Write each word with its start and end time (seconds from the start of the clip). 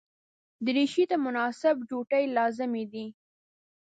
دریشي 0.65 1.03
ته 1.09 1.15
مناسب 1.25 1.75
جوتي 1.89 2.23
لازمي 2.37 2.83
دي. 2.93 3.05